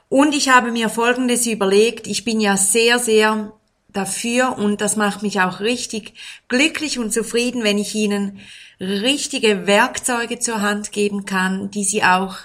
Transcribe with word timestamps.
Und 0.07 0.33
ich 0.35 0.49
habe 0.49 0.71
mir 0.71 0.89
Folgendes 0.89 1.45
überlegt. 1.47 2.07
Ich 2.07 2.23
bin 2.23 2.39
ja 2.39 2.57
sehr, 2.57 2.99
sehr 2.99 3.53
dafür 3.89 4.57
und 4.57 4.81
das 4.81 4.95
macht 4.95 5.23
mich 5.23 5.41
auch 5.41 5.59
richtig 5.59 6.13
glücklich 6.47 6.99
und 6.99 7.11
zufrieden, 7.11 7.63
wenn 7.63 7.79
ich 7.79 7.95
Ihnen 7.95 8.39
richtige 8.79 9.67
Werkzeuge 9.67 10.39
zur 10.39 10.61
Hand 10.61 10.91
geben 10.91 11.25
kann, 11.25 11.71
die 11.71 11.83
Sie 11.83 12.03
auch 12.03 12.37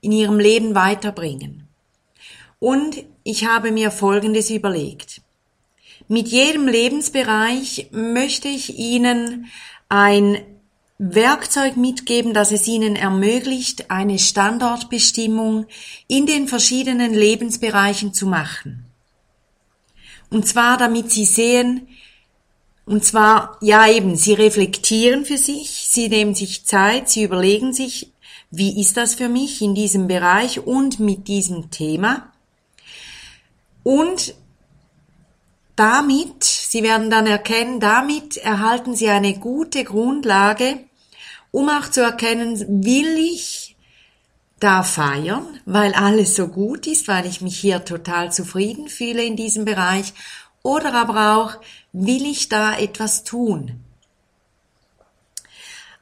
in 0.00 0.12
ihrem 0.12 0.38
Leben 0.38 0.74
weiterbringen. 0.74 1.68
Und 2.58 3.04
ich 3.22 3.46
habe 3.46 3.70
mir 3.70 3.90
Folgendes 3.90 4.50
überlegt. 4.50 5.20
Mit 6.08 6.28
jedem 6.28 6.66
Lebensbereich 6.66 7.88
möchte 7.92 8.48
ich 8.48 8.78
Ihnen 8.78 9.46
ein 9.88 10.38
Werkzeug 10.98 11.76
mitgeben, 11.76 12.34
das 12.34 12.50
es 12.50 12.66
Ihnen 12.66 12.96
ermöglicht, 12.96 13.90
eine 13.90 14.18
Standortbestimmung 14.18 15.66
in 16.08 16.26
den 16.26 16.48
verschiedenen 16.48 17.14
Lebensbereichen 17.14 18.12
zu 18.12 18.26
machen. 18.26 18.84
Und 20.30 20.46
zwar, 20.46 20.76
damit 20.76 21.12
Sie 21.12 21.24
sehen, 21.24 21.88
und 22.84 23.04
zwar, 23.04 23.58
ja 23.60 23.86
eben, 23.86 24.16
Sie 24.16 24.32
reflektieren 24.32 25.24
für 25.24 25.38
sich, 25.38 25.86
Sie 25.90 26.08
nehmen 26.08 26.34
sich 26.34 26.64
Zeit, 26.64 27.08
Sie 27.08 27.22
überlegen 27.22 27.72
sich, 27.72 28.12
wie 28.50 28.80
ist 28.80 28.96
das 28.96 29.14
für 29.14 29.28
mich 29.28 29.60
in 29.60 29.74
diesem 29.74 30.08
Bereich 30.08 30.66
und 30.66 31.00
mit 31.00 31.28
diesem 31.28 31.70
Thema? 31.70 32.32
Und 33.82 34.34
damit, 35.76 36.44
Sie 36.44 36.82
werden 36.82 37.10
dann 37.10 37.26
erkennen, 37.26 37.80
damit 37.80 38.36
erhalten 38.36 38.96
Sie 38.96 39.08
eine 39.08 39.38
gute 39.38 39.84
Grundlage, 39.84 40.80
um 41.50 41.68
auch 41.68 41.88
zu 41.90 42.02
erkennen, 42.02 42.84
will 42.84 43.16
ich 43.16 43.76
da 44.60 44.82
feiern, 44.82 45.60
weil 45.66 45.94
alles 45.94 46.34
so 46.34 46.48
gut 46.48 46.86
ist, 46.86 47.06
weil 47.06 47.26
ich 47.26 47.40
mich 47.40 47.58
hier 47.58 47.84
total 47.84 48.32
zufrieden 48.32 48.88
fühle 48.88 49.22
in 49.22 49.36
diesem 49.36 49.64
Bereich, 49.64 50.12
oder 50.62 50.94
aber 50.94 51.36
auch, 51.36 51.60
will 51.92 52.26
ich 52.26 52.48
da 52.48 52.76
etwas 52.76 53.24
tun? 53.24 53.80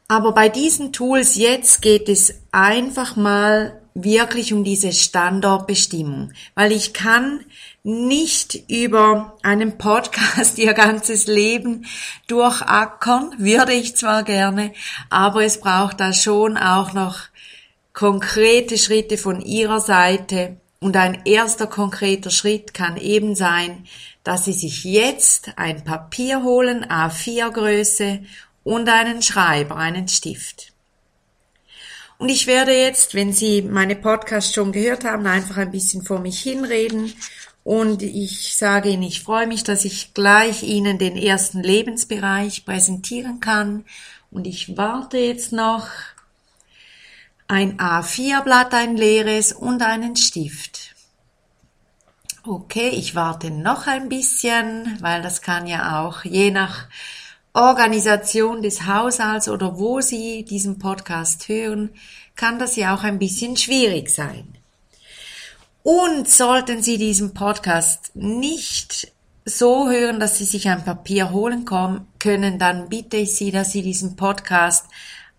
Aber 0.08 0.32
bei 0.32 0.48
diesen 0.48 0.92
Tools 0.92 1.34
jetzt 1.34 1.82
geht 1.82 2.08
es 2.08 2.34
einfach 2.52 3.16
mal 3.16 3.80
wirklich 3.94 4.52
um 4.52 4.62
diese 4.62 4.92
Standortbestimmung, 4.92 6.32
weil 6.54 6.70
ich 6.70 6.92
kann 6.92 7.44
nicht 7.82 8.68
über 8.68 9.36
einen 9.42 9.78
Podcast 9.78 10.58
ihr 10.58 10.74
ganzes 10.74 11.26
Leben 11.26 11.86
durchackern, 12.28 13.32
würde 13.38 13.72
ich 13.72 13.96
zwar 13.96 14.22
gerne, 14.22 14.72
aber 15.08 15.44
es 15.44 15.60
braucht 15.60 15.98
da 15.98 16.12
schon 16.12 16.56
auch 16.56 16.92
noch 16.92 17.18
konkrete 17.92 18.76
Schritte 18.76 19.16
von 19.16 19.40
ihrer 19.40 19.80
Seite. 19.80 20.58
Und 20.78 20.94
ein 20.96 21.22
erster 21.24 21.66
konkreter 21.66 22.30
Schritt 22.30 22.74
kann 22.74 22.98
eben 22.98 23.34
sein, 23.34 23.86
dass 24.24 24.44
Sie 24.44 24.52
sich 24.52 24.84
jetzt 24.84 25.52
ein 25.56 25.84
Papier 25.84 26.42
holen, 26.42 26.84
A4 26.84 27.50
Größe 27.50 28.20
und 28.66 28.88
einen 28.88 29.22
Schreiber, 29.22 29.76
einen 29.76 30.08
Stift. 30.08 30.72
Und 32.18 32.30
ich 32.30 32.48
werde 32.48 32.72
jetzt, 32.72 33.14
wenn 33.14 33.32
Sie 33.32 33.62
meine 33.62 33.94
Podcasts 33.94 34.52
schon 34.52 34.72
gehört 34.72 35.04
haben, 35.04 35.24
einfach 35.28 35.58
ein 35.58 35.70
bisschen 35.70 36.02
vor 36.02 36.18
mich 36.18 36.40
hinreden 36.40 37.14
und 37.62 38.02
ich 38.02 38.56
sage 38.56 38.88
Ihnen, 38.88 39.04
ich 39.04 39.22
freue 39.22 39.46
mich, 39.46 39.62
dass 39.62 39.84
ich 39.84 40.14
gleich 40.14 40.64
Ihnen 40.64 40.98
den 40.98 41.16
ersten 41.16 41.62
Lebensbereich 41.62 42.64
präsentieren 42.64 43.38
kann 43.38 43.84
und 44.32 44.48
ich 44.48 44.76
warte 44.76 45.18
jetzt 45.18 45.52
noch 45.52 45.86
ein 47.46 47.78
A4-Blatt, 47.78 48.74
ein 48.74 48.96
leeres 48.96 49.52
und 49.52 49.80
einen 49.82 50.16
Stift. 50.16 50.96
Okay, 52.42 52.88
ich 52.88 53.14
warte 53.14 53.52
noch 53.52 53.86
ein 53.86 54.08
bisschen, 54.08 54.98
weil 55.00 55.22
das 55.22 55.40
kann 55.40 55.68
ja 55.68 56.00
auch 56.04 56.24
je 56.24 56.50
nach 56.50 56.88
Organisation 57.56 58.60
des 58.60 58.86
Haushalts 58.86 59.48
oder 59.48 59.78
wo 59.78 60.02
Sie 60.02 60.44
diesen 60.44 60.78
Podcast 60.78 61.48
hören, 61.48 61.88
kann 62.34 62.58
das 62.58 62.76
ja 62.76 62.94
auch 62.94 63.02
ein 63.02 63.18
bisschen 63.18 63.56
schwierig 63.56 64.10
sein. 64.10 64.46
Und 65.82 66.28
sollten 66.28 66.82
Sie 66.82 66.98
diesen 66.98 67.32
Podcast 67.32 68.10
nicht 68.14 69.10
so 69.46 69.88
hören, 69.88 70.20
dass 70.20 70.36
Sie 70.36 70.44
sich 70.44 70.68
ein 70.68 70.84
Papier 70.84 71.30
holen 71.30 71.64
können, 72.18 72.58
dann 72.58 72.90
bitte 72.90 73.16
ich 73.16 73.34
Sie, 73.34 73.50
dass 73.50 73.72
Sie 73.72 73.80
diesen 73.80 74.16
Podcast 74.16 74.84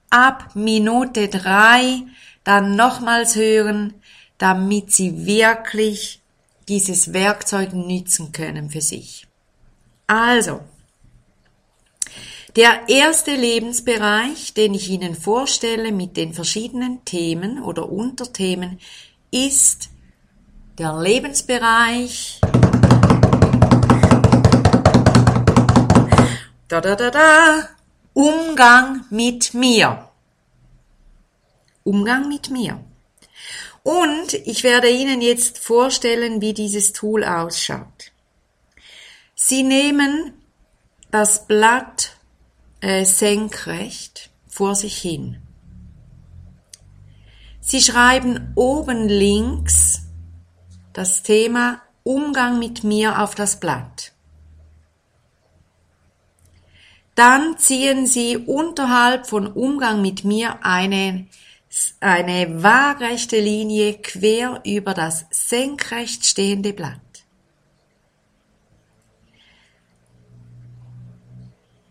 ab 0.09 0.55
Minute 0.55 1.27
drei 1.27 2.01
dann 2.43 2.75
nochmals 2.75 3.35
hören, 3.35 3.93
damit 4.39 4.91
Sie 4.91 5.27
wirklich 5.27 6.19
dieses 6.67 7.13
Werkzeug 7.13 7.73
nützen 7.73 8.31
können 8.31 8.71
für 8.71 8.81
sich. 8.81 9.27
Also, 10.07 10.61
der 12.57 12.89
erste 12.89 13.35
Lebensbereich, 13.35 14.55
den 14.55 14.73
ich 14.73 14.89
Ihnen 14.89 15.15
vorstelle 15.15 15.91
mit 15.91 16.17
den 16.17 16.33
verschiedenen 16.33 17.05
Themen 17.05 17.61
oder 17.61 17.87
Unterthemen, 17.87 18.79
ist 19.29 19.89
der 20.79 20.99
Lebensbereich 20.99 22.41
da 26.67 26.81
da 26.81 26.95
da 26.95 27.11
da 27.11 27.69
Umgang 28.13 29.05
mit 29.11 29.53
mir. 29.53 30.09
Umgang 31.83 32.27
mit 32.27 32.49
mir. 32.49 32.83
Und 33.83 34.33
ich 34.33 34.63
werde 34.63 34.89
Ihnen 34.89 35.21
jetzt 35.21 35.59
vorstellen, 35.59 36.41
wie 36.41 36.55
dieses 36.55 36.91
Tool 36.91 37.23
ausschaut. 37.23 38.11
Sie 39.35 39.61
nehmen 39.61 40.33
das 41.11 41.45
Blatt 41.45 42.16
äh, 42.81 43.05
senkrecht 43.05 44.29
vor 44.47 44.75
sich 44.75 44.97
hin. 44.97 45.37
Sie 47.59 47.81
schreiben 47.81 48.51
oben 48.55 49.07
links 49.07 50.01
das 50.93 51.21
Thema 51.23 51.81
Umgang 52.03 52.59
mit 52.59 52.83
mir 52.83 53.21
auf 53.21 53.35
das 53.35 53.59
Blatt. 53.59 54.13
Dann 57.15 57.57
ziehen 57.57 58.05
Sie 58.07 58.37
unterhalb 58.37 59.27
von 59.27 59.47
Umgang 59.47 60.01
mit 60.01 60.23
mir 60.23 60.63
eine, 60.63 61.27
eine 61.99 62.63
waagrechte 62.63 63.39
Linie 63.39 63.95
quer 63.95 64.61
über 64.63 64.93
das 64.93 65.25
senkrecht 65.31 66.25
stehende 66.25 66.73
Blatt. 66.73 67.01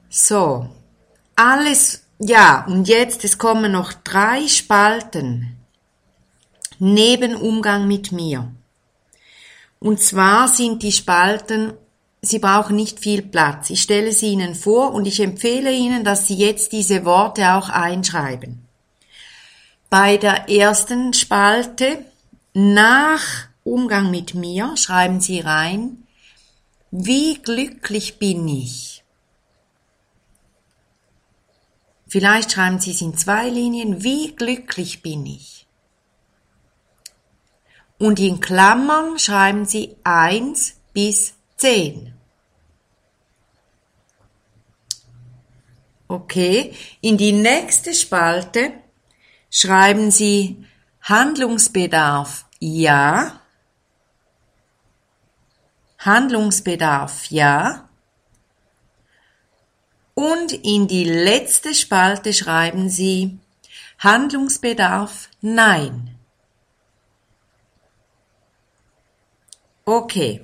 So, 0.09 0.71
alles, 1.37 2.03
ja, 2.19 2.65
und 2.67 2.89
jetzt, 2.89 3.25
es 3.25 3.39
kommen 3.39 3.73
noch 3.73 3.93
drei 3.93 4.49
Spalten 4.49 5.57
neben 6.79 7.37
Umgang 7.37 7.87
mit 7.87 8.13
mir. 8.13 8.51
Und 9.79 10.01
zwar 10.01 10.49
sind 10.49 10.83
die 10.83 10.93
Spalten, 10.93 11.75
sie 12.23 12.39
brauchen 12.39 12.77
nicht 12.77 12.99
viel 13.01 13.23
Platz. 13.23 13.71
Ich 13.71 13.83
stelle 13.83 14.13
sie 14.13 14.29
Ihnen 14.29 14.55
vor 14.55 14.93
und 14.93 15.07
ich 15.07 15.21
empfehle 15.21 15.73
Ihnen, 15.73 16.05
dass 16.05 16.27
Sie 16.27 16.37
jetzt 16.37 16.73
diese 16.73 17.05
Worte 17.05 17.55
auch 17.55 17.69
einschreiben. 17.69 18.67
Bei 19.91 20.17
der 20.17 20.49
ersten 20.49 21.13
Spalte 21.13 22.05
nach 22.53 23.49
Umgang 23.65 24.11
mit 24.11 24.35
mir 24.35 24.77
schreiben 24.77 25.21
Sie 25.21 25.41
rein, 25.41 26.03
wie 26.91 27.35
glücklich 27.35 28.19
bin 28.19 28.49
ich? 28.49 28.96
Vielleicht 32.07 32.53
schreiben 32.53 32.79
Sie 32.79 32.93
es 32.93 33.01
in 33.01 33.17
zwei 33.17 33.49
Linien, 33.49 34.03
wie 34.03 34.35
glücklich 34.35 35.03
bin 35.03 35.27
ich? 35.27 35.67
Und 37.99 38.21
in 38.21 38.41
Klammern 38.41 39.19
schreiben 39.19 39.65
Sie 39.65 39.97
eins 40.05 40.75
bis 40.93 41.35
zehn. 41.57 42.13
Okay, 46.09 46.73
in 47.01 47.17
die 47.17 47.33
nächste 47.33 47.93
Spalte 47.93 48.73
schreiben 49.51 50.13
Sie 50.13 50.65
Handlungsbedarf 51.01 52.47
ja, 52.61 53.41
Handlungsbedarf 55.99 57.27
ja. 57.31 57.86
Und 60.19 60.53
in 60.65 60.89
die 60.89 61.05
letzte 61.05 61.75
Spalte 61.75 62.33
schreiben 62.33 62.89
Sie 62.89 63.39
Handlungsbedarf 63.99 65.29
nein. 65.43 66.17
Okay. 69.85 70.43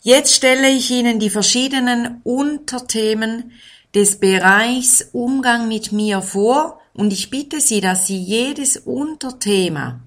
Jetzt 0.00 0.32
stelle 0.32 0.70
ich 0.70 0.92
Ihnen 0.92 1.18
die 1.18 1.28
verschiedenen 1.28 2.20
Unterthemen 2.22 3.50
des 3.96 4.20
Bereichs 4.20 5.08
Umgang 5.12 5.66
mit 5.66 5.90
mir 5.90 6.22
vor 6.22 6.80
und 6.94 7.12
ich 7.12 7.30
bitte 7.30 7.60
Sie, 7.60 7.80
dass 7.80 8.06
Sie 8.06 8.16
jedes 8.16 8.76
Unterthema 8.76 9.98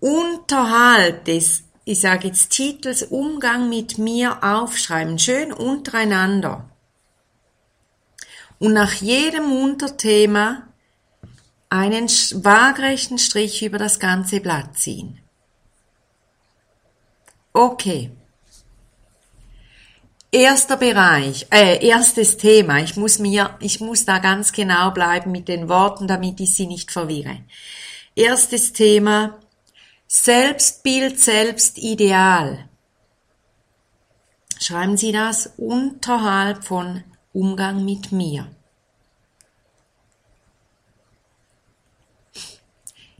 unterhalb 0.00 1.26
des, 1.26 1.62
ich 1.90 2.00
sage 2.00 2.28
jetzt 2.28 2.50
Titels 2.50 3.02
Umgang 3.02 3.68
mit 3.68 3.98
mir 3.98 4.44
aufschreiben, 4.44 5.18
schön 5.18 5.52
untereinander. 5.52 6.70
Und 8.60 8.74
nach 8.74 8.92
jedem 8.92 9.50
Unterthema 9.50 10.68
einen 11.68 12.06
waagrechten 12.06 13.18
Strich 13.18 13.64
über 13.64 13.78
das 13.78 13.98
ganze 13.98 14.38
Blatt 14.38 14.78
ziehen. 14.78 15.18
Okay. 17.52 18.12
Erster 20.30 20.76
Bereich, 20.76 21.48
äh, 21.50 21.84
erstes 21.84 22.36
Thema. 22.36 22.78
Ich 22.78 22.96
muss 22.96 23.18
mir, 23.18 23.56
ich 23.58 23.80
muss 23.80 24.04
da 24.04 24.18
ganz 24.18 24.52
genau 24.52 24.92
bleiben 24.92 25.32
mit 25.32 25.48
den 25.48 25.68
Worten, 25.68 26.06
damit 26.06 26.38
ich 26.38 26.54
Sie 26.54 26.68
nicht 26.68 26.92
verwirre. 26.92 27.40
Erstes 28.14 28.72
Thema, 28.72 29.39
Selbstbild, 30.12 31.20
Selbstideal. 31.20 32.68
Schreiben 34.58 34.96
Sie 34.96 35.12
das 35.12 35.52
unterhalb 35.56 36.64
von 36.64 37.04
Umgang 37.32 37.84
mit 37.84 38.10
mir. 38.10 38.50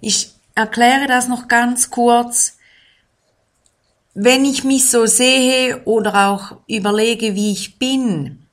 Ich 0.01 0.33
erkläre 0.57 1.07
das 1.07 1.29
noch 1.29 1.47
ganz 1.47 1.91
kurz. 1.91 2.59
Wenn 4.15 4.45
ich 4.45 4.65
mich 4.65 4.91
so 4.91 5.07
sehe 5.07 5.85
oder 5.85 6.29
auch 6.29 6.57
überlege, 6.67 7.37
wie 7.37 7.53
ich 7.53 7.79
bin, 7.79 8.49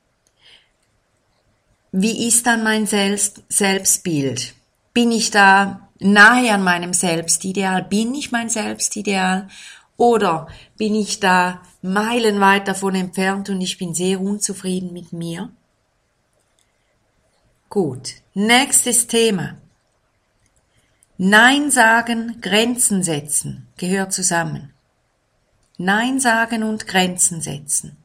wie 1.90 2.28
ist 2.28 2.46
dann 2.46 2.62
mein 2.62 2.86
Selbst 2.86 3.42
Selbstbild? 3.48 4.54
Bin 4.94 5.10
ich 5.10 5.32
da 5.32 5.87
nahe 6.00 6.52
an 6.52 6.62
meinem 6.62 6.92
Selbstideal? 6.92 7.84
Bin 7.84 8.14
ich 8.14 8.32
mein 8.32 8.48
Selbstideal? 8.48 9.48
Oder 9.96 10.48
bin 10.76 10.94
ich 10.94 11.18
da 11.20 11.60
meilenweit 11.82 12.68
davon 12.68 12.94
entfernt 12.94 13.50
und 13.50 13.60
ich 13.60 13.78
bin 13.78 13.94
sehr 13.94 14.20
unzufrieden 14.20 14.92
mit 14.92 15.12
mir? 15.12 15.50
Gut, 17.68 18.14
nächstes 18.32 19.08
Thema. 19.08 19.58
Nein 21.18 21.72
sagen, 21.72 22.40
Grenzen 22.40 23.02
setzen 23.02 23.66
gehört 23.76 24.12
zusammen. 24.12 24.72
Nein 25.76 26.20
sagen 26.20 26.62
und 26.62 26.86
Grenzen 26.86 27.40
setzen. 27.40 27.96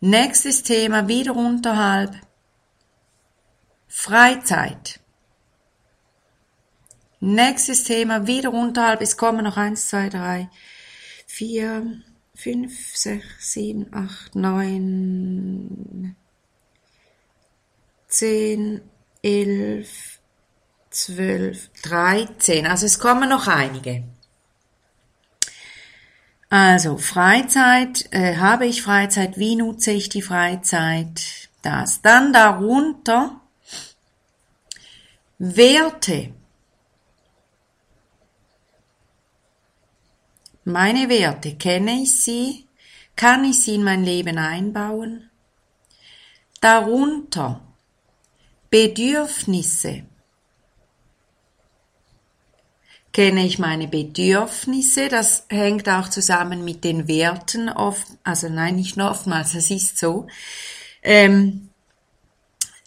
Nächstes 0.00 0.62
Thema 0.62 1.08
wieder 1.08 1.36
unterhalb. 1.36 2.14
Freizeit. 3.92 5.00
Nächstes 7.18 7.82
Thema 7.84 8.26
wieder 8.28 8.52
unterhalb. 8.52 9.02
Es 9.02 9.16
kommen 9.16 9.44
noch 9.44 9.56
eins, 9.56 9.88
zwei, 9.88 10.08
drei, 10.08 10.48
vier, 11.26 12.00
fünf, 12.34 12.96
sechs, 12.96 13.52
sieben, 13.52 13.92
acht, 13.92 14.36
neun, 14.36 16.14
zehn, 18.06 18.80
elf, 19.22 20.20
zwölf, 20.90 21.68
dreizehn. 21.82 22.66
Also 22.66 22.86
es 22.86 23.00
kommen 23.00 23.28
noch 23.28 23.48
einige. 23.48 24.04
Also 26.48 26.96
Freizeit, 26.96 28.08
äh, 28.12 28.36
habe 28.36 28.66
ich 28.66 28.82
Freizeit, 28.82 29.36
wie 29.36 29.56
nutze 29.56 29.90
ich 29.90 30.08
die 30.08 30.22
Freizeit? 30.22 31.48
Das. 31.62 32.00
Dann 32.02 32.32
darunter 32.32 33.39
Werte. 35.42 36.34
Meine 40.64 41.08
Werte, 41.08 41.56
kenne 41.56 42.02
ich 42.02 42.22
sie? 42.22 42.66
Kann 43.16 43.44
ich 43.44 43.62
sie 43.62 43.76
in 43.76 43.82
mein 43.82 44.04
Leben 44.04 44.36
einbauen? 44.36 45.30
Darunter 46.60 47.62
Bedürfnisse. 48.68 50.02
kenne 53.14 53.44
ich 53.44 53.58
meine 53.58 53.88
Bedürfnisse. 53.88 55.08
Das 55.08 55.46
hängt 55.48 55.88
auch 55.88 56.08
zusammen 56.08 56.64
mit 56.64 56.84
den 56.84 57.08
Werten 57.08 57.70
oft, 57.70 58.06
also 58.24 58.50
nein, 58.50 58.76
nicht 58.76 58.98
nur 58.98 59.10
oftmals, 59.10 59.54
es 59.54 59.70
ist 59.70 59.98
so. 59.98 60.26
Ähm, 61.02 61.70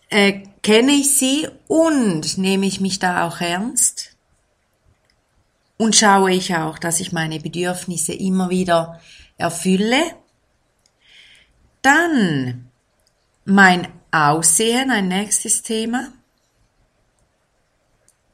äh, 0.09 0.43
kenne 0.63 0.93
ich 0.93 1.15
sie 1.17 1.47
und 1.67 2.37
nehme 2.37 2.65
ich 2.65 2.81
mich 2.81 2.97
da 2.97 3.27
auch 3.27 3.41
ernst? 3.41 4.15
Und 5.77 5.95
schaue 5.95 6.31
ich 6.31 6.55
auch, 6.55 6.79
dass 6.79 6.99
ich 6.99 7.11
meine 7.11 7.39
Bedürfnisse 7.39 8.13
immer 8.13 8.49
wieder 8.49 9.01
erfülle? 9.37 10.01
Dann 11.81 12.71
mein 13.45 13.89
Aussehen, 14.11 14.89
ein 14.89 15.09
nächstes 15.09 15.63
Thema. 15.63 16.13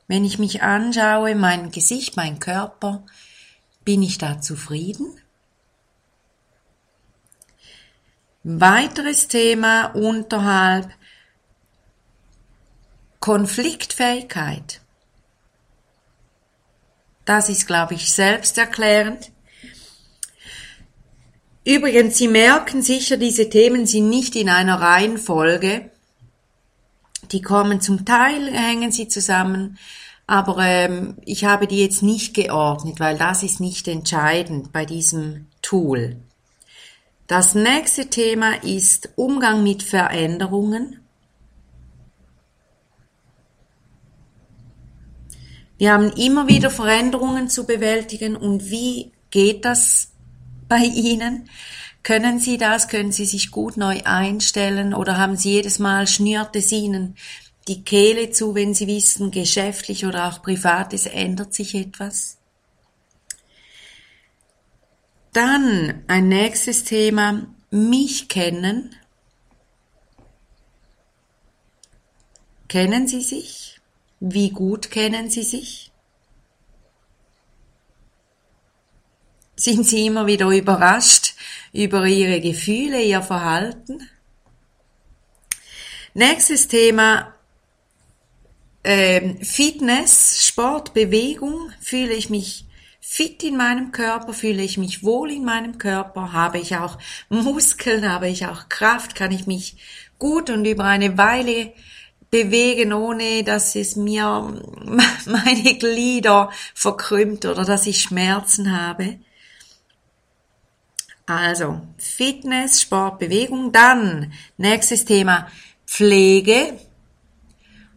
Wenn 0.07 0.25
ich 0.25 0.37
mich 0.37 0.61
anschaue, 0.61 1.35
mein 1.35 1.71
Gesicht, 1.71 2.15
mein 2.15 2.39
Körper, 2.39 3.03
bin 3.85 4.03
ich 4.03 4.17
da 4.17 4.39
zufrieden? 4.39 5.19
Weiteres 8.43 9.27
Thema 9.27 9.85
unterhalb 9.87 10.89
Konfliktfähigkeit. 13.19 14.81
Das 17.25 17.49
ist, 17.49 17.67
glaube 17.67 17.93
ich, 17.93 18.11
selbsterklärend. 18.11 19.31
Übrigens, 21.65 22.17
Sie 22.17 22.27
merken 22.27 22.81
sicher, 22.81 23.17
diese 23.17 23.49
Themen 23.49 23.85
sind 23.85 24.09
nicht 24.09 24.35
in 24.35 24.49
einer 24.49 24.81
Reihenfolge. 24.81 25.91
Die 27.31 27.41
kommen 27.41 27.81
zum 27.81 28.05
Teil, 28.05 28.51
hängen 28.51 28.91
sie 28.91 29.07
zusammen, 29.07 29.77
aber 30.25 30.57
ähm, 30.59 31.17
ich 31.25 31.45
habe 31.45 31.67
die 31.67 31.81
jetzt 31.81 32.01
nicht 32.01 32.33
geordnet, 32.33 32.99
weil 32.99 33.17
das 33.17 33.43
ist 33.43 33.59
nicht 33.59 33.87
entscheidend 33.87 34.71
bei 34.71 34.85
diesem 34.85 35.47
Tool. 35.61 36.17
Das 37.27 37.53
nächste 37.53 38.07
Thema 38.07 38.63
ist 38.63 39.09
Umgang 39.15 39.61
mit 39.61 39.83
Veränderungen. 39.83 40.98
Wir 45.79 45.93
haben 45.93 46.11
immer 46.11 46.47
wieder 46.47 46.69
Veränderungen 46.69 47.49
zu 47.49 47.65
bewältigen 47.65 48.35
und 48.35 48.69
wie 48.69 49.11
geht 49.31 49.65
das 49.65 50.11
bei 50.67 50.83
Ihnen? 50.83 51.49
Können 52.03 52.39
Sie 52.39 52.57
das? 52.57 52.87
Können 52.87 53.11
Sie 53.11 53.25
sich 53.25 53.49
gut 53.49 53.77
neu 53.77 54.01
einstellen 54.03 54.93
oder 54.93 55.17
haben 55.17 55.35
Sie 55.35 55.53
jedes 55.53 55.79
Mal 55.79 56.05
schnürt 56.05 56.55
es 56.55 56.71
Ihnen 56.71 57.15
die 57.69 57.83
Kehle 57.83 58.31
zu, 58.31 58.55
wenn 58.55 58.73
Sie 58.73 58.87
wissen, 58.87 59.29
geschäftlich 59.29 60.05
oder 60.05 60.27
auch 60.27 60.41
privat, 60.41 60.91
es 60.91 61.05
ändert 61.05 61.53
sich 61.53 61.75
etwas. 61.75 62.39
Dann 65.33 66.03
ein 66.07 66.27
nächstes 66.27 66.83
Thema, 66.83 67.45
mich 67.69 68.27
kennen. 68.27 68.95
Kennen 72.67 73.07
Sie 73.07 73.21
sich? 73.21 73.78
Wie 74.19 74.49
gut 74.49 74.91
kennen 74.91 75.29
Sie 75.29 75.43
sich? 75.43 75.91
Sind 79.55 79.85
Sie 79.85 80.05
immer 80.05 80.25
wieder 80.27 80.47
überrascht 80.47 81.35
über 81.73 82.05
Ihre 82.05 82.41
Gefühle, 82.41 83.01
Ihr 83.01 83.21
Verhalten? 83.21 84.09
Nächstes 86.13 86.67
Thema, 86.67 87.33
ähm, 88.83 89.41
Fitness, 89.41 90.45
Sport, 90.45 90.93
Bewegung. 90.93 91.71
Fühle 91.81 92.13
ich 92.13 92.29
mich 92.29 92.65
fit 92.99 93.43
in 93.43 93.57
meinem 93.57 93.91
Körper, 93.91 94.33
fühle 94.33 94.63
ich 94.63 94.77
mich 94.77 95.03
wohl 95.03 95.31
in 95.31 95.45
meinem 95.45 95.77
Körper, 95.77 96.33
habe 96.33 96.59
ich 96.59 96.75
auch 96.75 96.97
Muskeln, 97.29 98.09
habe 98.09 98.27
ich 98.27 98.45
auch 98.45 98.69
Kraft, 98.69 99.15
kann 99.15 99.31
ich 99.31 99.47
mich 99.47 99.77
gut 100.19 100.49
und 100.49 100.65
über 100.65 100.83
eine 100.83 101.17
Weile 101.17 101.73
bewegen, 102.31 102.93
ohne 102.93 103.43
dass 103.43 103.75
es 103.75 103.95
mir 103.95 104.25
meine 105.25 105.77
Glieder 105.77 106.51
verkrümmt 106.73 107.45
oder 107.45 107.65
dass 107.65 107.87
ich 107.87 108.01
Schmerzen 108.01 108.77
habe. 108.77 109.19
Also 111.25 111.81
Fitness, 111.97 112.81
Sport, 112.81 113.19
Bewegung. 113.19 113.71
Dann 113.71 114.33
nächstes 114.57 115.05
Thema 115.05 115.47
Pflege. 115.85 116.79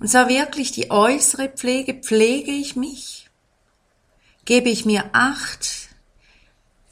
Und 0.00 0.08
zwar 0.08 0.28
wirklich 0.28 0.72
die 0.72 0.90
äußere 0.90 1.48
Pflege. 1.48 1.94
Pflege 1.94 2.50
ich 2.50 2.76
mich? 2.76 3.30
Gebe 4.44 4.68
ich 4.68 4.84
mir 4.84 5.04
Acht? 5.12 5.88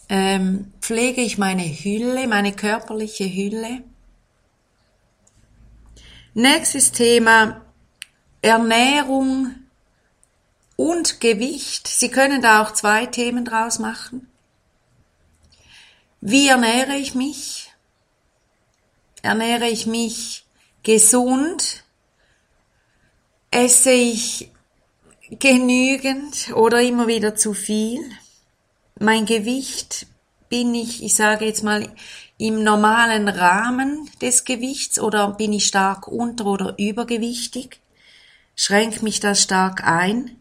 Ähm, 0.08 0.72
pflege 0.80 1.20
ich 1.20 1.36
meine 1.36 1.62
Hülle, 1.64 2.26
meine 2.26 2.52
körperliche 2.52 3.24
Hülle? 3.24 3.82
Nächstes 6.40 6.90
Thema 6.90 7.60
Ernährung 8.40 9.56
und 10.74 11.20
Gewicht. 11.20 11.86
Sie 11.86 12.10
können 12.10 12.40
da 12.40 12.62
auch 12.62 12.72
zwei 12.72 13.04
Themen 13.04 13.44
draus 13.44 13.78
machen. 13.78 14.26
Wie 16.22 16.48
ernähre 16.48 16.96
ich 16.96 17.14
mich? 17.14 17.74
Ernähre 19.20 19.68
ich 19.68 19.84
mich 19.84 20.46
gesund? 20.82 21.84
Esse 23.50 23.90
ich 23.90 24.50
genügend 25.28 26.54
oder 26.54 26.80
immer 26.80 27.06
wieder 27.06 27.34
zu 27.34 27.52
viel? 27.52 28.00
Mein 28.98 29.26
Gewicht 29.26 30.06
bin 30.50 30.74
ich, 30.74 31.02
ich 31.02 31.14
sage 31.14 31.46
jetzt 31.46 31.62
mal, 31.62 31.88
im 32.36 32.62
normalen 32.62 33.28
Rahmen 33.28 34.10
des 34.20 34.44
Gewichts 34.44 34.98
oder 34.98 35.32
bin 35.32 35.52
ich 35.54 35.66
stark 35.66 36.08
unter- 36.08 36.46
oder 36.46 36.74
übergewichtig? 36.78 37.80
Schränkt 38.56 39.02
mich 39.02 39.20
das 39.20 39.42
stark 39.42 39.86
ein? 39.86 40.36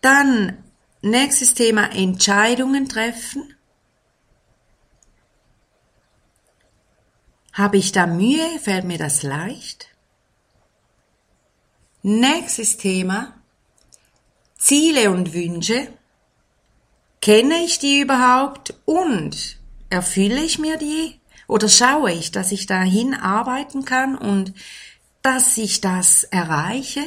Dann 0.00 0.62
nächstes 1.02 1.54
Thema 1.54 1.94
Entscheidungen 1.94 2.88
treffen. 2.88 3.54
Habe 7.52 7.76
ich 7.76 7.92
da 7.92 8.06
Mühe? 8.06 8.58
Fällt 8.60 8.84
mir 8.84 8.98
das 8.98 9.22
leicht? 9.22 9.88
Nächstes 12.02 12.76
Thema. 12.76 13.34
Ziele 14.58 15.10
und 15.10 15.32
Wünsche. 15.32 15.88
Kenne 17.24 17.64
ich 17.64 17.78
die 17.78 18.00
überhaupt 18.00 18.74
und 18.84 19.56
erfülle 19.88 20.42
ich 20.42 20.58
mir 20.58 20.76
die? 20.76 21.18
Oder 21.48 21.70
schaue 21.70 22.12
ich, 22.12 22.32
dass 22.32 22.52
ich 22.52 22.66
dahin 22.66 23.14
arbeiten 23.14 23.86
kann 23.86 24.14
und 24.14 24.52
dass 25.22 25.56
ich 25.56 25.80
das 25.80 26.24
erreiche? 26.24 27.00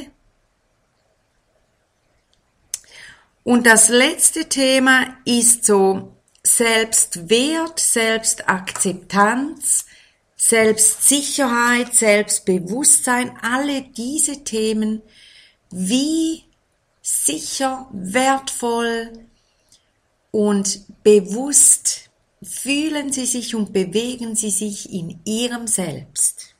Und 3.44 3.64
das 3.64 3.90
letzte 3.90 4.48
Thema 4.48 5.06
ist 5.24 5.64
so 5.64 6.16
Selbstwert, 6.42 7.78
Selbstakzeptanz, 7.78 9.86
Selbstsicherheit, 10.34 11.94
Selbstbewusstsein, 11.94 13.38
alle 13.40 13.82
diese 13.82 14.42
Themen, 14.42 15.00
wie 15.70 16.42
sicher, 17.02 17.88
wertvoll 17.92 19.28
und 20.30 20.82
bewusst 21.02 22.10
fühlen 22.42 23.12
Sie 23.12 23.26
sich 23.26 23.54
und 23.54 23.72
bewegen 23.72 24.34
Sie 24.34 24.50
sich 24.50 24.92
in 24.92 25.20
Ihrem 25.24 25.66
Selbst. 25.66 26.54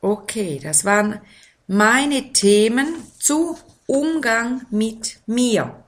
Okay, 0.00 0.60
das 0.62 0.84
waren 0.84 1.20
meine 1.66 2.32
Themen 2.32 3.02
zu 3.18 3.58
Umgang 3.86 4.66
mit 4.70 5.18
mir. 5.26 5.84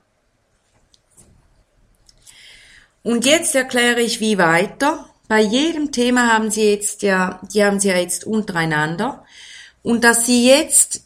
Und 3.03 3.25
jetzt 3.25 3.55
erkläre 3.55 4.01
ich 4.01 4.19
wie 4.19 4.37
weiter. 4.37 5.09
Bei 5.27 5.39
jedem 5.39 5.91
Thema 5.91 6.33
haben 6.33 6.51
Sie 6.51 6.69
jetzt 6.69 7.01
ja, 7.01 7.41
die 7.53 7.63
haben 7.63 7.79
Sie 7.79 7.87
ja 7.87 7.97
jetzt 7.97 8.25
untereinander. 8.25 9.25
Und 9.81 10.03
dass 10.03 10.25
Sie 10.25 10.45
jetzt 10.45 11.05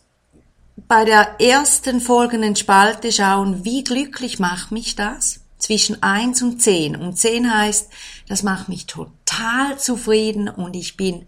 bei 0.88 1.06
der 1.06 1.40
ersten 1.40 2.00
folgenden 2.00 2.56
Spalte 2.56 3.12
schauen, 3.12 3.66
wie 3.66 3.84
glücklich 3.84 4.40
macht 4.40 4.72
mich 4.72 4.96
das? 4.96 5.42
Zwischen 5.58 6.04
eins 6.04 6.42
und 6.42 6.62
zehn. 6.62 6.96
Und 6.96 7.18
zehn 7.18 7.52
heißt, 7.52 7.90
das 8.28 8.44
macht 8.44 8.70
mich 8.70 8.86
total 8.86 9.80
zufrieden 9.80 10.48
und 10.48 10.76
ich 10.76 10.98
bin, 10.98 11.26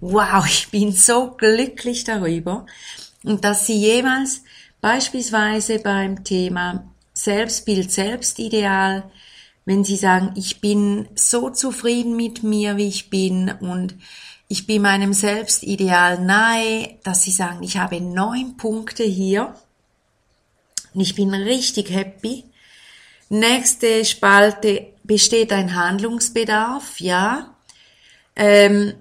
wow, 0.00 0.44
ich 0.46 0.70
bin 0.70 0.92
so 0.92 1.30
glücklich 1.30 2.04
darüber. 2.04 2.66
Und 3.22 3.44
dass 3.44 3.66
Sie 3.66 3.78
jemals 3.78 4.42
beispielsweise 4.80 5.78
beim 5.78 6.24
Thema 6.24 6.84
Selbstbild, 7.12 7.92
Selbstideal 7.92 9.10
wenn 9.66 9.82
sie 9.82 9.96
sagen, 9.96 10.32
ich 10.36 10.60
bin 10.60 11.08
so 11.16 11.50
zufrieden 11.50 12.16
mit 12.16 12.42
mir, 12.42 12.76
wie 12.78 12.86
ich 12.86 13.10
bin 13.10 13.50
und 13.60 13.96
ich 14.48 14.66
bin 14.66 14.82
meinem 14.82 15.12
Selbstideal 15.12 16.20
nahe, 16.20 16.98
dass 17.02 17.22
sie 17.22 17.32
sagen, 17.32 17.62
ich 17.62 17.78
habe 17.78 18.00
neun 18.00 18.56
Punkte 18.56 19.02
hier 19.02 19.54
und 20.94 21.00
ich 21.00 21.14
bin 21.14 21.34
richtig 21.34 21.90
happy. 21.90 22.44
Nächste 23.28 24.04
Spalte 24.04 24.86
besteht 25.02 25.52
ein 25.52 25.74
Handlungsbedarf, 25.74 27.00
ja. 27.00 27.54
Ähm, 28.36 28.94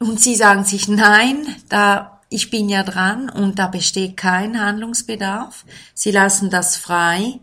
und 0.00 0.20
sie 0.20 0.34
sagen 0.34 0.64
sich, 0.64 0.88
nein, 0.88 1.46
da 1.68 2.20
ich 2.30 2.50
bin 2.50 2.68
ja 2.68 2.82
dran 2.82 3.30
und 3.30 3.58
da 3.58 3.68
besteht 3.68 4.16
kein 4.16 4.60
Handlungsbedarf. 4.60 5.64
Sie 5.94 6.10
lassen 6.10 6.50
das 6.50 6.76
frei 6.76 7.40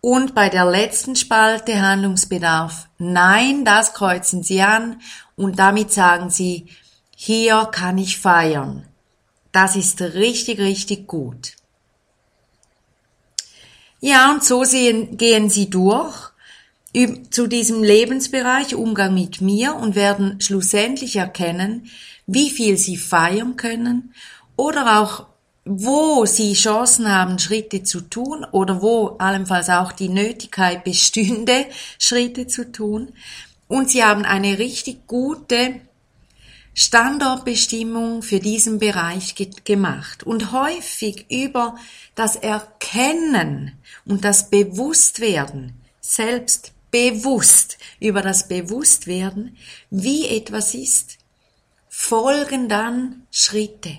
und 0.00 0.34
bei 0.34 0.48
der 0.48 0.64
letzten 0.64 1.16
Spalte 1.16 1.80
Handlungsbedarf 1.80 2.88
Nein, 2.98 3.64
das 3.64 3.94
kreuzen 3.94 4.42
Sie 4.42 4.60
an 4.60 5.00
und 5.36 5.58
damit 5.58 5.92
sagen 5.92 6.30
Sie, 6.30 6.66
hier 7.14 7.68
kann 7.72 7.96
ich 7.98 8.18
feiern. 8.18 8.86
Das 9.52 9.76
ist 9.76 10.00
richtig, 10.00 10.58
richtig 10.58 11.06
gut. 11.06 11.52
Ja, 14.00 14.30
und 14.30 14.44
so 14.44 14.64
sehen, 14.64 15.16
gehen 15.16 15.48
Sie 15.50 15.70
durch 15.70 16.30
zu 17.30 17.46
diesem 17.46 17.82
Lebensbereich 17.82 18.74
Umgang 18.74 19.14
mit 19.14 19.40
mir 19.40 19.76
und 19.76 19.94
werden 19.94 20.40
schlussendlich 20.40 21.16
erkennen, 21.16 21.88
wie 22.26 22.50
viel 22.50 22.76
Sie 22.76 22.96
feiern 22.96 23.56
können 23.56 24.14
oder 24.56 25.00
auch 25.00 25.27
wo 25.70 26.24
sie 26.24 26.54
Chancen 26.54 27.12
haben, 27.12 27.38
Schritte 27.38 27.82
zu 27.82 28.00
tun 28.00 28.46
oder 28.52 28.80
wo 28.80 29.16
allenfalls 29.18 29.68
auch 29.68 29.92
die 29.92 30.08
Nötigkeit 30.08 30.82
bestünde, 30.82 31.66
Schritte 31.98 32.46
zu 32.46 32.72
tun. 32.72 33.12
Und 33.66 33.90
sie 33.90 34.02
haben 34.02 34.24
eine 34.24 34.58
richtig 34.58 35.06
gute 35.06 35.80
Standortbestimmung 36.72 38.22
für 38.22 38.40
diesen 38.40 38.78
Bereich 38.78 39.34
ge 39.34 39.50
gemacht. 39.64 40.22
Und 40.22 40.52
häufig 40.52 41.26
über 41.30 41.76
das 42.14 42.36
Erkennen 42.36 43.72
und 44.06 44.24
das 44.24 44.48
Bewusstwerden, 44.48 45.74
selbst 46.00 46.72
bewusst, 46.90 47.76
über 48.00 48.22
das 48.22 48.48
Bewusstwerden, 48.48 49.56
wie 49.90 50.28
etwas 50.28 50.74
ist, 50.74 51.18
folgen 51.88 52.70
dann 52.70 53.26
Schritte. 53.30 53.98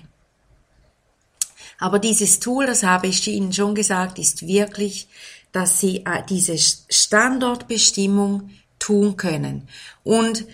Aber 1.80 1.98
dieses 1.98 2.38
Tool, 2.38 2.66
das 2.66 2.84
habe 2.84 3.08
ich 3.08 3.26
Ihnen 3.26 3.52
schon 3.52 3.74
gesagt, 3.74 4.18
ist 4.18 4.46
wirklich, 4.46 5.08
dass 5.50 5.80
Sie 5.80 6.04
äh, 6.06 6.22
diese 6.28 6.56
Standortbestimmung 6.58 8.50
tun 8.78 9.16
können. 9.16 9.66
Und 10.04 10.44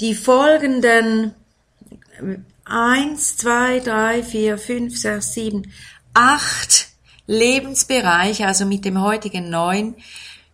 die 0.00 0.14
folgenden 0.14 1.34
eins, 2.64 3.36
zwei, 3.36 3.80
drei, 3.80 4.22
vier, 4.22 4.58
fünf, 4.58 4.98
sechs, 4.98 5.32
sieben, 5.32 5.72
acht 6.12 6.88
Lebensbereiche, 7.26 8.46
also 8.46 8.66
mit 8.66 8.84
dem 8.84 9.00
heutigen 9.00 9.50
neun, 9.50 9.96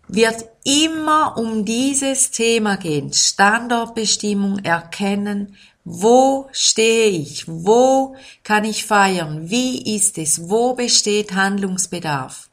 wird 0.09 0.45
immer 0.65 1.37
um 1.37 1.65
dieses 1.65 2.31
Thema 2.31 2.77
gehen. 2.77 3.13
Standortbestimmung 3.13 4.59
erkennen. 4.61 5.57
Wo 5.85 6.49
stehe 6.53 7.09
ich? 7.09 7.45
Wo 7.47 8.15
kann 8.43 8.65
ich 8.65 8.85
feiern? 8.85 9.51
Wie 9.51 9.97
ist 9.97 10.19
es? 10.19 10.49
Wo 10.49 10.75
besteht 10.75 11.33
Handlungsbedarf? 11.35 12.51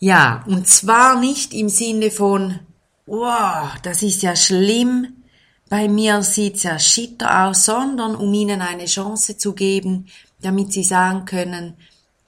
Ja, 0.00 0.44
und 0.46 0.66
zwar 0.66 1.20
nicht 1.20 1.52
im 1.54 1.68
Sinne 1.68 2.10
von, 2.10 2.58
wow, 3.06 3.70
das 3.82 4.02
ist 4.02 4.22
ja 4.22 4.34
schlimm, 4.34 5.20
bei 5.68 5.88
mir 5.88 6.22
sieht's 6.22 6.64
ja 6.64 6.78
schitter 6.78 7.44
aus, 7.46 7.66
sondern 7.66 8.16
um 8.16 8.34
ihnen 8.34 8.60
eine 8.60 8.86
Chance 8.86 9.36
zu 9.36 9.52
geben, 9.52 10.06
damit 10.40 10.72
sie 10.72 10.82
sagen 10.82 11.26
können, 11.26 11.74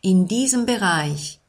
in 0.00 0.28
diesem 0.28 0.66
Bereich 0.66 1.40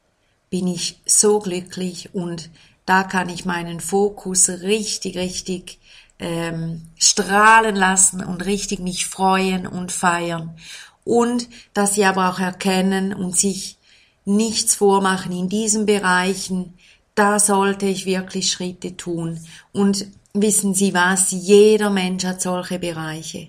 bin 0.50 0.66
ich 0.66 1.00
so 1.06 1.38
glücklich 1.38 2.14
und 2.14 2.50
da 2.86 3.04
kann 3.04 3.28
ich 3.28 3.44
meinen 3.44 3.80
Fokus 3.80 4.48
richtig, 4.48 5.16
richtig 5.16 5.78
ähm, 6.18 6.82
strahlen 6.96 7.76
lassen 7.76 8.24
und 8.24 8.44
richtig 8.44 8.80
mich 8.80 9.06
freuen 9.06 9.66
und 9.66 9.92
feiern. 9.92 10.56
Und 11.04 11.48
dass 11.74 11.94
sie 11.94 12.04
aber 12.04 12.30
auch 12.30 12.38
erkennen 12.38 13.12
und 13.12 13.36
sich 13.36 13.78
nichts 14.24 14.74
vormachen 14.74 15.32
in 15.32 15.48
diesen 15.48 15.86
Bereichen, 15.86 16.74
da 17.14 17.38
sollte 17.38 17.86
ich 17.86 18.06
wirklich 18.06 18.50
Schritte 18.50 18.96
tun. 18.96 19.40
Und 19.72 20.06
wissen 20.32 20.74
Sie 20.74 20.94
was, 20.94 21.30
jeder 21.30 21.90
Mensch 21.90 22.24
hat 22.24 22.42
solche 22.42 22.78
Bereiche. 22.78 23.48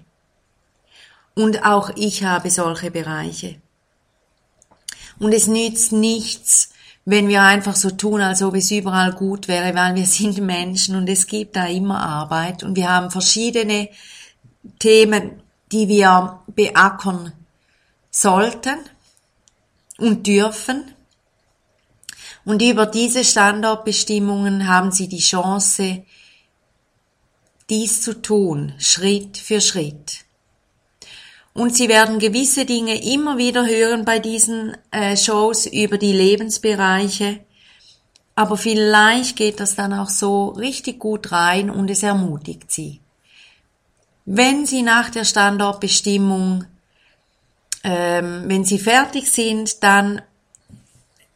Und 1.34 1.66
auch 1.66 1.92
ich 1.96 2.24
habe 2.24 2.50
solche 2.50 2.92
Bereiche. 2.92 3.56
Und 5.20 5.34
es 5.34 5.48
nützt 5.48 5.92
nichts, 5.92 6.70
wenn 7.06 7.28
wir 7.28 7.44
einfach 7.44 7.76
so 7.76 7.92
tun, 7.92 8.22
als 8.22 8.42
ob 8.42 8.56
es 8.56 8.72
überall 8.72 9.14
gut 9.14 9.48
wäre, 9.48 9.76
weil 9.76 9.94
wir 9.96 10.06
sind 10.08 10.40
Menschen 10.40 10.96
und 10.96 11.08
es 11.08 11.28
gibt 11.28 11.56
da 11.56 11.68
immer 11.68 12.02
Arbeit 12.02 12.64
und 12.64 12.76
wir 12.76 12.90
haben 12.90 13.12
verschiedene 13.12 13.90
Themen, 14.80 15.44
die 15.72 15.88
wir 15.88 16.40
beackern 16.48 17.32
sollten 18.10 18.80
und 20.00 20.26
dürfen. 20.26 20.92
Und 22.44 22.62
über 22.62 22.88
diese 22.88 23.24
Standortbestimmungen 23.24 24.68
haben 24.68 24.92
Sie 24.92 25.08
die 25.08 25.20
Chance, 25.20 26.04
dies 27.70 28.02
zu 28.02 28.22
tun, 28.22 28.74
Schritt 28.78 29.38
für 29.38 29.62
Schritt. 29.62 30.26
Und 31.56 31.74
Sie 31.74 31.88
werden 31.88 32.20
gewisse 32.20 32.66
Dinge 32.66 33.02
immer 33.02 33.38
wieder 33.38 33.66
hören 33.66 34.04
bei 34.04 34.20
diesen 34.20 34.76
äh, 34.92 35.16
Shows 35.16 35.66
über 35.66 35.98
die 35.98 36.12
Lebensbereiche. 36.12 37.40
Aber 38.36 38.58
vielleicht 38.58 39.38
geht 39.38 39.62
das 39.62 39.74
dann 39.74 39.94
auch 39.94 40.10
so 40.10 40.50
richtig 40.50 41.00
gut 41.00 41.32
rein 41.32 41.70
und 41.70 41.90
es 41.90 42.04
ermutigt 42.04 42.74
Sie. 42.74 43.00
Wenn 44.26 44.66
Sie 44.66 44.82
nach 44.82 45.10
der 45.10 45.24
Standortbestimmung, 45.24 46.66
ähm, 47.86 48.44
wenn 48.48 48.66
Sie 48.66 48.78
fertig 48.78 49.32
sind, 49.32 49.82
dann 49.82 50.22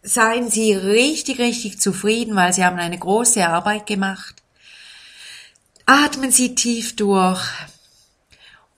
seien 0.04 0.50
Sie 0.50 0.74
richtig, 0.74 1.40
richtig 1.40 1.80
zufrieden, 1.80 2.36
weil 2.36 2.52
Sie 2.52 2.66
haben 2.66 2.78
eine 2.78 3.00
große 3.00 3.48
Arbeit 3.48 3.88
gemacht. 3.88 4.36
Atmen 5.86 6.32
Sie 6.32 6.56
tief 6.56 6.98
durch 6.98 7.42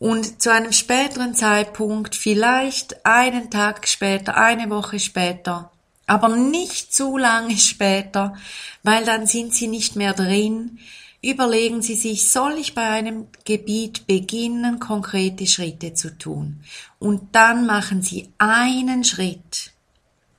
und 0.01 0.41
zu 0.41 0.51
einem 0.51 0.71
späteren 0.71 1.35
Zeitpunkt, 1.35 2.15
vielleicht 2.15 3.05
einen 3.05 3.51
Tag 3.51 3.87
später, 3.87 4.35
eine 4.35 4.71
Woche 4.71 4.99
später, 4.99 5.71
aber 6.07 6.35
nicht 6.35 6.91
zu 6.91 7.19
lange 7.19 7.55
später, 7.55 8.33
weil 8.81 9.05
dann 9.05 9.27
sind 9.27 9.53
Sie 9.53 9.67
nicht 9.67 9.95
mehr 9.95 10.13
drin, 10.13 10.79
überlegen 11.21 11.83
Sie 11.83 11.93
sich, 11.93 12.29
soll 12.29 12.53
ich 12.53 12.73
bei 12.73 12.89
einem 12.89 13.27
Gebiet 13.45 14.07
beginnen, 14.07 14.79
konkrete 14.79 15.45
Schritte 15.45 15.93
zu 15.93 16.17
tun? 16.17 16.63
Und 16.97 17.35
dann 17.35 17.67
machen 17.67 18.01
Sie 18.01 18.29
einen 18.39 19.03
Schritt. 19.03 19.71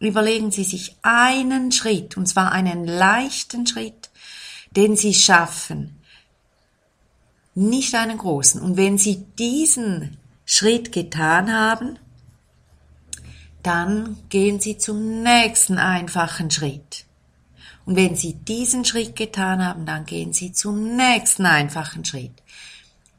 Überlegen 0.00 0.50
Sie 0.50 0.64
sich 0.64 0.96
einen 1.02 1.70
Schritt, 1.70 2.16
und 2.16 2.26
zwar 2.26 2.50
einen 2.50 2.84
leichten 2.84 3.64
Schritt, 3.68 4.10
den 4.74 4.96
Sie 4.96 5.14
schaffen 5.14 6.01
nicht 7.54 7.94
einen 7.94 8.18
großen. 8.18 8.60
Und 8.60 8.76
wenn 8.76 8.98
Sie 8.98 9.24
diesen 9.38 10.16
Schritt 10.44 10.92
getan 10.92 11.52
haben, 11.52 11.98
dann 13.62 14.16
gehen 14.28 14.60
Sie 14.60 14.78
zum 14.78 15.22
nächsten 15.22 15.78
einfachen 15.78 16.50
Schritt. 16.50 17.04
Und 17.84 17.96
wenn 17.96 18.16
Sie 18.16 18.34
diesen 18.34 18.84
Schritt 18.84 19.16
getan 19.16 19.64
haben, 19.64 19.86
dann 19.86 20.04
gehen 20.04 20.32
Sie 20.32 20.52
zum 20.52 20.96
nächsten 20.96 21.46
einfachen 21.46 22.04
Schritt. 22.04 22.42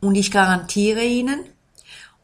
Und 0.01 0.15
ich 0.15 0.31
garantiere 0.31 1.03
Ihnen, 1.03 1.39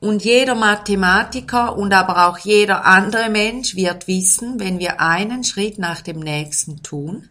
und 0.01 0.23
jeder 0.23 0.55
Mathematiker 0.55 1.77
und 1.77 1.93
aber 1.93 2.29
auch 2.29 2.37
jeder 2.37 2.85
andere 2.85 3.29
Mensch 3.29 3.75
wird 3.75 4.07
wissen, 4.07 4.59
wenn 4.59 4.79
wir 4.79 5.01
einen 5.01 5.43
Schritt 5.43 5.77
nach 5.77 6.01
dem 6.01 6.19
nächsten 6.19 6.81
tun, 6.83 7.27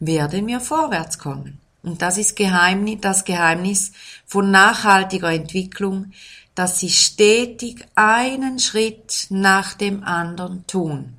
werden 0.00 0.46
wir 0.46 0.60
vorwärts 0.60 1.18
kommen. 1.18 1.60
Und 1.84 2.00
das 2.00 2.16
ist 2.16 2.34
Geheimnis, 2.34 2.98
das 3.02 3.24
Geheimnis 3.24 3.92
von 4.26 4.50
nachhaltiger 4.50 5.30
Entwicklung, 5.30 6.12
dass 6.54 6.80
sie 6.80 6.88
stetig 6.88 7.84
einen 7.94 8.58
Schritt 8.58 9.26
nach 9.28 9.74
dem 9.74 10.02
anderen 10.02 10.66
tun. 10.66 11.14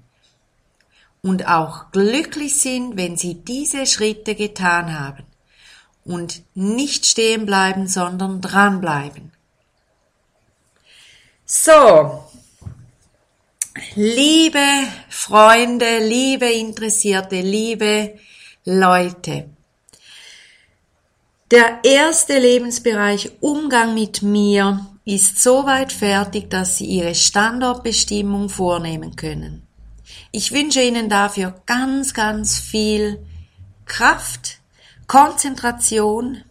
Und 1.21 1.47
auch 1.47 1.91
glücklich 1.91 2.60
sind, 2.60 2.97
wenn 2.97 3.15
sie 3.15 3.36
diese 3.36 3.86
Schritte 3.86 4.34
getan 4.34 4.99
haben. 4.99 5.23
Und 6.04 6.43
nicht 6.56 7.06
stehen 7.06 7.45
bleiben, 7.45 7.88
sondern 7.88 8.41
dranbleiben. 8.41 9.32
So, 11.45 12.23
liebe 13.95 14.65
Freunde, 15.10 15.99
liebe 15.99 16.51
Interessierte, 16.51 17.41
liebe 17.41 18.17
Leute, 18.65 19.49
der 21.51 21.79
erste 21.84 22.39
Lebensbereich 22.39 23.31
Umgang 23.39 23.93
mit 23.93 24.23
mir 24.23 24.86
ist 25.05 25.41
soweit 25.41 25.93
fertig, 25.93 26.49
dass 26.49 26.77
Sie 26.77 26.86
Ihre 26.86 27.13
Standortbestimmung 27.13 28.49
vornehmen 28.49 29.15
können. 29.15 29.67
Ich 30.31 30.51
wünsche 30.51 30.81
Ihnen 30.81 31.08
dafür 31.08 31.62
ganz, 31.67 32.13
ganz 32.15 32.58
viel 32.58 33.23
Kraft, 33.86 34.60
Konzentration, 35.05 36.43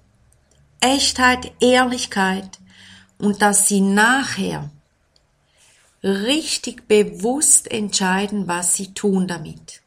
Echtheit, 0.80 1.52
Ehrlichkeit 1.60 2.60
und 3.18 3.42
dass 3.42 3.66
Sie 3.66 3.80
nachher 3.80 4.70
richtig 6.04 6.86
bewusst 6.86 7.68
entscheiden, 7.70 8.46
was 8.46 8.76
Sie 8.76 8.94
tun 8.94 9.26
damit 9.26 9.82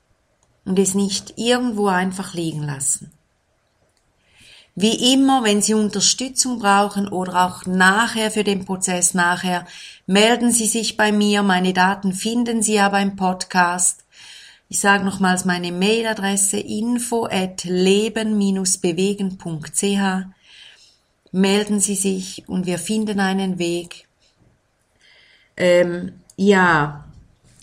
und 0.66 0.78
es 0.80 0.96
nicht 0.96 1.36
irgendwo 1.38 1.88
einfach 1.88 2.34
liegen 2.34 2.64
lassen. 2.64 3.17
Wie 4.80 5.12
immer, 5.12 5.44
wenn 5.44 5.64
Sie 5.64 5.74
Unterstützung 5.74 6.60
brauchen 6.60 7.08
oder 7.08 7.48
auch 7.48 7.66
nachher 7.66 8.30
für 8.30 8.44
den 8.44 8.64
Prozess 8.64 9.16
nachher, 9.16 9.66
melden 10.06 10.52
Sie 10.52 10.68
sich 10.68 10.98
bei 10.98 11.12
mir. 11.12 11.42
Meine 11.42 11.74
Daten 11.74 12.14
finden 12.14 12.62
Sie 12.62 12.76
ja 12.76 12.88
beim 12.90 13.16
Podcast. 13.16 14.04
Ich 14.70 14.80
sage 14.80 15.04
nochmals 15.04 15.46
meine 15.46 15.72
Mailadresse 15.72 16.60
info 16.60 17.26
at 17.26 17.64
leben-bewegen.ch. 17.64 20.28
Melden 21.32 21.80
Sie 21.80 21.96
sich 21.96 22.44
und 22.48 22.68
wir 22.68 22.78
finden 22.78 23.20
einen 23.20 23.58
Weg. 23.58 24.06
Ähm, 25.58 26.22
ja, 26.36 27.04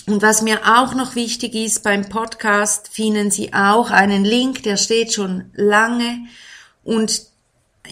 und 0.08 0.20
was 0.20 0.42
mir 0.42 0.62
auch 0.64 0.96
noch 0.96 1.14
wichtig 1.14 1.54
ist, 1.54 1.84
beim 1.84 2.08
Podcast 2.08 2.88
finden 2.88 3.30
Sie 3.30 3.54
auch 3.54 3.92
einen 3.92 4.24
Link, 4.24 4.64
der 4.64 4.76
steht 4.76 5.12
schon 5.12 5.44
lange 5.54 6.26
und 6.84 7.34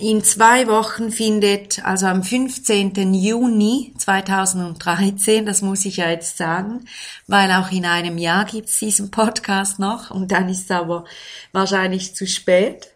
in 0.00 0.24
zwei 0.24 0.68
Wochen 0.68 1.10
findet, 1.10 1.84
also 1.84 2.06
am 2.06 2.22
15. 2.22 3.12
Juni 3.12 3.92
2013, 3.98 5.44
das 5.44 5.60
muss 5.60 5.84
ich 5.84 5.98
ja 5.98 6.08
jetzt 6.08 6.38
sagen, 6.38 6.86
weil 7.26 7.50
auch 7.52 7.70
in 7.70 7.84
einem 7.84 8.16
Jahr 8.16 8.46
gibt's 8.46 8.78
diesen 8.78 9.10
Podcast 9.10 9.78
noch 9.78 10.10
und 10.10 10.32
dann 10.32 10.48
ist 10.48 10.64
es 10.64 10.70
aber 10.70 11.04
wahrscheinlich 11.52 12.14
zu 12.14 12.26
spät, 12.26 12.88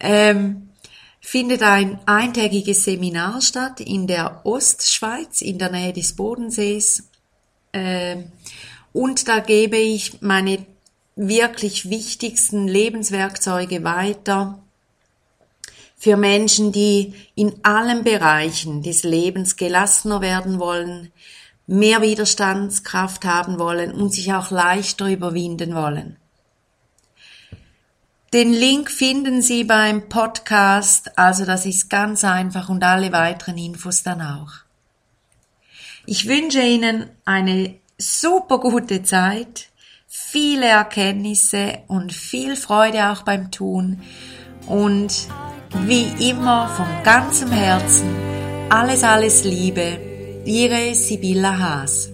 ähm, 0.00 0.70
findet 1.20 1.62
ein 1.62 2.00
eintägiges 2.06 2.84
Seminar 2.84 3.40
statt 3.40 3.80
in 3.80 4.08
der 4.08 4.40
Ostschweiz, 4.44 5.40
in 5.40 5.58
der 5.58 5.70
Nähe 5.70 5.92
des 5.92 6.16
Bodensees. 6.16 7.04
Ähm, 7.72 8.32
und 8.92 9.28
da 9.28 9.38
gebe 9.38 9.76
ich 9.76 10.20
meine 10.20 10.66
wirklich 11.14 11.90
wichtigsten 11.90 12.66
Lebenswerkzeuge 12.66 13.84
weiter, 13.84 14.62
für 15.98 16.16
Menschen, 16.16 16.70
die 16.70 17.12
in 17.34 17.54
allen 17.64 18.04
Bereichen 18.04 18.82
des 18.82 19.02
Lebens 19.02 19.56
gelassener 19.56 20.20
werden 20.20 20.60
wollen, 20.60 21.12
mehr 21.66 22.00
Widerstandskraft 22.00 23.24
haben 23.24 23.58
wollen 23.58 23.92
und 23.92 24.14
sich 24.14 24.32
auch 24.32 24.50
leichter 24.50 25.08
überwinden 25.08 25.74
wollen. 25.74 26.16
Den 28.32 28.52
Link 28.52 28.90
finden 28.90 29.42
Sie 29.42 29.64
beim 29.64 30.08
Podcast, 30.08 31.18
also 31.18 31.44
das 31.44 31.66
ist 31.66 31.90
ganz 31.90 32.24
einfach 32.24 32.68
und 32.68 32.84
alle 32.84 33.10
weiteren 33.10 33.58
Infos 33.58 34.02
dann 34.02 34.22
auch. 34.22 34.52
Ich 36.06 36.28
wünsche 36.28 36.62
Ihnen 36.62 37.10
eine 37.24 37.74
super 37.98 38.60
gute 38.60 39.02
Zeit, 39.02 39.68
viele 40.06 40.66
Erkenntnisse 40.66 41.80
und 41.88 42.12
viel 42.12 42.54
Freude 42.54 43.10
auch 43.10 43.22
beim 43.22 43.50
Tun 43.50 44.02
und 44.66 45.28
wie 45.86 46.30
immer 46.30 46.68
von 46.68 46.86
ganzem 47.04 47.50
Herzen 47.50 48.28
alles, 48.70 49.02
alles 49.02 49.44
Liebe, 49.44 49.98
Ihre 50.44 50.94
Sibylla 50.94 51.58
Haas. 51.58 52.10